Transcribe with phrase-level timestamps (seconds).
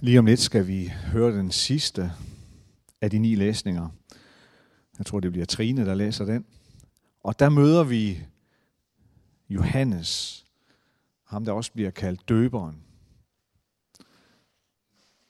[0.00, 2.12] Lige om lidt skal vi høre den sidste
[3.00, 3.88] af de ni læsninger.
[4.98, 6.44] Jeg tror, det bliver Trine, der læser den.
[7.24, 8.18] Og der møder vi
[9.48, 10.44] Johannes,
[11.24, 12.82] ham der også bliver kaldt døberen.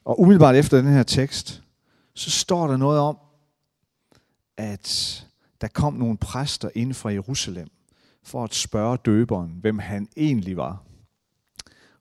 [0.04, 1.62] Og umiddelbart efter den her tekst,
[2.14, 3.18] så står der noget om,
[4.56, 5.26] at
[5.60, 7.68] der kom nogle præster ind fra Jerusalem
[8.22, 10.82] for at spørge døberen, hvem han egentlig var.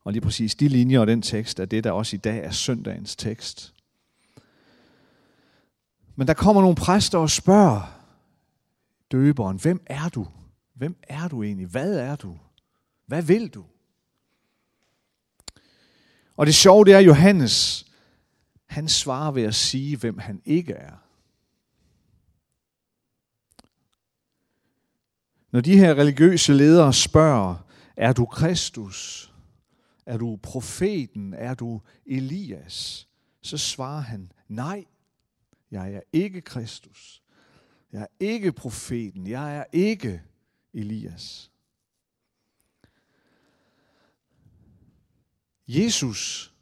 [0.07, 2.51] Og lige præcis de linjer og den tekst er det, der også i dag er
[2.51, 3.73] søndagens tekst.
[6.15, 8.01] Men der kommer nogle præster og spørger
[9.11, 10.27] døberen, hvem er du?
[10.73, 11.67] Hvem er du egentlig?
[11.67, 12.37] Hvad er du?
[13.05, 13.63] Hvad vil du?
[16.37, 17.85] Og det sjove det er, at Johannes,
[18.65, 20.95] han svarer ved at sige, hvem han ikke er.
[25.51, 27.55] Når de her religiøse ledere spørger,
[27.97, 29.27] er du Kristus?
[30.07, 31.33] Er du profeten?
[31.33, 33.07] Er du Elias?
[33.41, 34.85] Så svarer han, nej,
[35.71, 37.23] jeg er ikke Kristus.
[37.91, 39.27] Jeg er ikke profeten.
[39.27, 40.23] Jeg er ikke
[40.73, 41.51] Elias.
[45.67, 46.53] Jesus,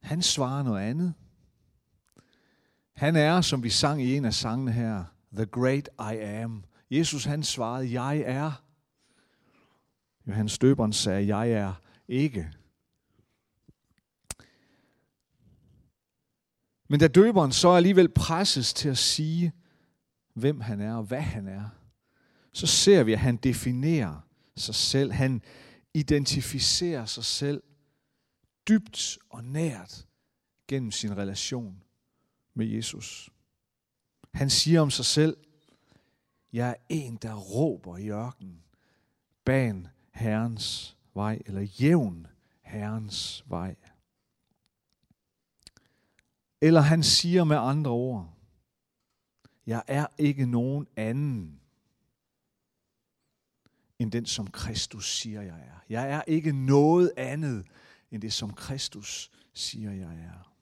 [0.00, 1.14] han svarer noget andet.
[2.92, 6.64] Han er, som vi sang i en af sangene her, The Great I Am.
[6.90, 8.62] Jesus han svarede, jeg er.
[10.26, 11.74] Johannes Støberen sagde, jeg er
[12.08, 12.52] ikke.
[16.88, 19.52] Men da døberen så alligevel presses til at sige,
[20.34, 21.68] hvem han er og hvad han er,
[22.52, 25.12] så ser vi, at han definerer sig selv.
[25.12, 25.42] Han
[25.94, 27.62] identificerer sig selv
[28.68, 30.06] dybt og nært
[30.68, 31.82] gennem sin relation
[32.54, 33.30] med Jesus.
[34.34, 35.36] Han siger om sig selv,
[36.52, 38.62] jeg er en, der råber i ørkenen,
[39.44, 42.26] ban Herrens vej, eller jævn
[42.62, 43.76] Herrens vej.
[46.60, 48.32] Eller han siger med andre ord,
[49.66, 51.60] jeg er ikke nogen anden
[53.98, 55.84] end den, som Kristus siger, jeg er.
[55.88, 57.66] Jeg er ikke noget andet
[58.10, 60.52] end det, som Kristus siger, jeg er.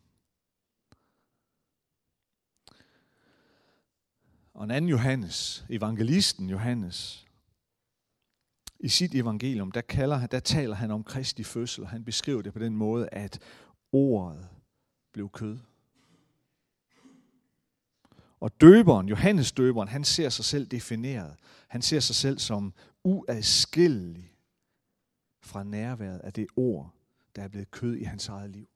[4.54, 7.26] Og en anden Johannes, evangelisten Johannes,
[8.84, 12.52] i sit evangelium, der, kalder, der taler han om Kristi fødsel, og han beskriver det
[12.52, 13.38] på den måde, at
[13.92, 14.48] ordet
[15.12, 15.58] blev kød.
[18.40, 21.36] Og døberen, Johannes døberen, han ser sig selv defineret.
[21.68, 22.74] Han ser sig selv som
[23.04, 24.36] uadskillelig
[25.42, 26.94] fra nærværet af det ord,
[27.36, 28.68] der er blevet kød i hans eget liv.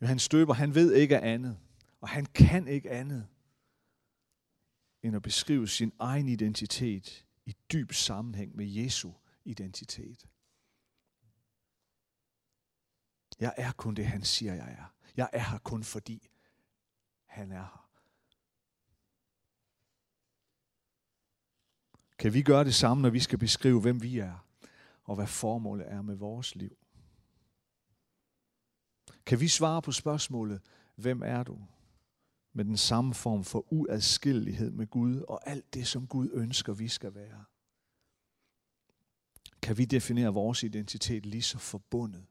[0.00, 1.58] Johannes døber, han ved ikke andet,
[2.00, 3.26] og han kan ikke andet,
[5.02, 9.12] end at beskrive sin egen identitet i dyb sammenhæng med Jesu
[9.44, 10.26] identitet.
[13.40, 14.94] Jeg er kun det, han siger, jeg er.
[15.16, 16.30] Jeg er her kun fordi
[17.24, 17.88] han er her.
[22.18, 24.46] Kan vi gøre det samme, når vi skal beskrive, hvem vi er,
[25.04, 26.76] og hvad formålet er med vores liv?
[29.26, 30.62] Kan vi svare på spørgsmålet,
[30.94, 31.58] hvem er du?
[32.58, 36.88] Med den samme form for uadskillelighed med Gud og alt det, som Gud ønsker, vi
[36.88, 37.44] skal være.
[39.62, 42.26] Kan vi definere vores identitet lige så forbundet,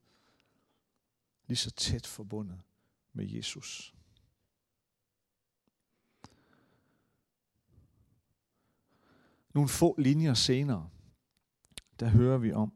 [1.46, 2.62] lige så tæt forbundet
[3.14, 3.96] med Jesus.
[9.54, 10.90] Nogle få linjer senere,
[12.00, 12.74] der hører vi om,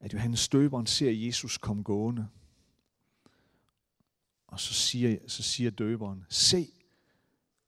[0.00, 2.28] at Johannes Støberen ser Jesus komme gående.
[4.48, 6.72] Og så siger, så siger døberen, se,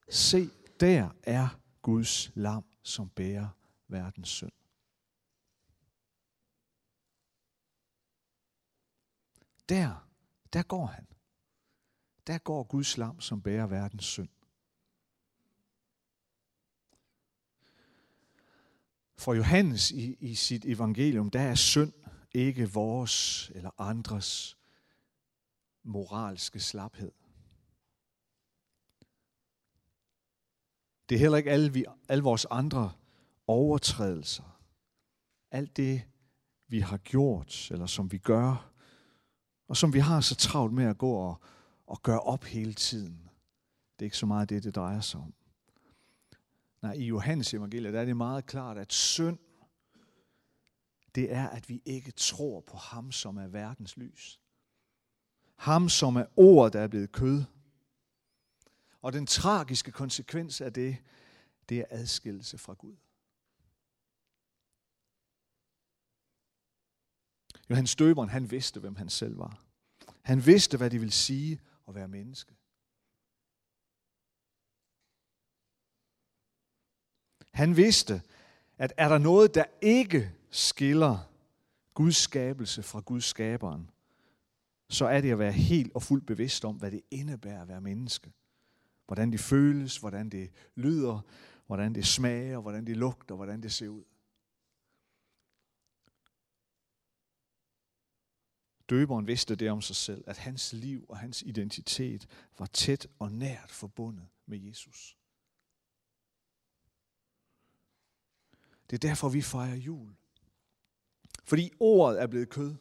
[0.09, 3.49] se, der er Guds lam, som bærer
[3.89, 4.53] verdens synd.
[9.69, 10.09] Der,
[10.53, 11.07] der går han
[12.31, 14.29] der går Guds lam, som bærer verdens synd.
[19.17, 21.93] For Johannes i, i sit evangelium, der er synd
[22.35, 24.59] ikke vores eller andres
[25.91, 27.13] moralske slaphed.
[31.09, 32.93] Det er heller ikke alle, vi, alle vores andre
[33.47, 34.61] overtrædelser.
[35.51, 36.03] Alt det,
[36.69, 38.73] vi har gjort, eller som vi gør,
[39.69, 41.41] og som vi har så travlt med at gå og,
[41.87, 43.31] og gøre op hele tiden.
[43.99, 45.35] Det er ikke så meget det, det drejer sig om.
[46.83, 49.39] Nej, i Johannes evangeliet der er det meget klart, at synd,
[51.15, 54.41] det er, at vi ikke tror på ham, som er verdens lys.
[55.61, 57.45] Ham, som er ordet, der er blevet kød.
[59.03, 60.97] Og den tragiske konsekvens af det,
[61.69, 62.97] det er adskillelse fra Gud.
[67.71, 69.63] Johannes Døberen, han vidste, hvem han selv var.
[70.23, 72.55] Han vidste, hvad det ville sige at være menneske.
[77.53, 78.23] Han vidste,
[78.79, 81.19] at er der noget, der ikke skiller
[81.95, 83.91] Guds skabelse fra Guds skaberen,
[84.91, 87.81] så er det at være helt og fuldt bevidst om, hvad det indebærer at være
[87.81, 88.33] menneske.
[89.07, 91.21] Hvordan det føles, hvordan det lyder,
[91.67, 94.05] hvordan det smager, hvordan det lugter, hvordan det ser ud.
[98.89, 102.27] Døberen vidste det om sig selv, at hans liv og hans identitet
[102.59, 105.17] var tæt og nært forbundet med Jesus.
[108.91, 110.15] Det er derfor, vi fejrer jul.
[111.45, 112.77] Fordi ordet er blevet kød.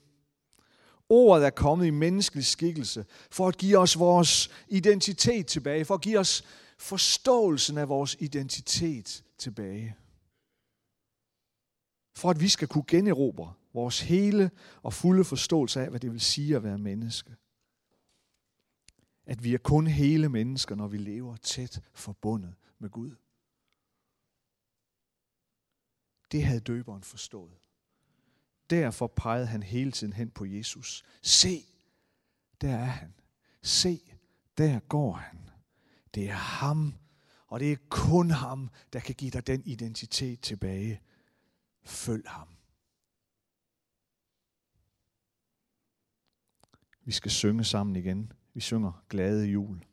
[1.09, 6.01] Ordet er kommet i menneskelig skikkelse for at give os vores identitet tilbage, for at
[6.01, 6.43] give os
[6.77, 9.95] forståelsen af vores identitet tilbage.
[12.15, 14.51] For at vi skal kunne generobre vores hele
[14.83, 17.35] og fulde forståelse af, hvad det vil sige at være menneske.
[19.25, 23.15] At vi er kun hele mennesker, når vi lever tæt forbundet med Gud.
[26.31, 27.68] Det havde døberen forstået.
[28.69, 31.03] Derfor pegede han hele tiden hen på Jesus.
[31.21, 31.63] Se,
[32.61, 33.13] der er han.
[33.61, 34.01] Se,
[34.57, 35.49] der går han.
[36.15, 36.93] Det er ham,
[37.47, 41.01] og det er kun ham, der kan give dig den identitet tilbage.
[41.83, 42.47] Følg ham.
[47.05, 48.31] Vi skal synge sammen igen.
[48.53, 49.88] Vi synger glade jul.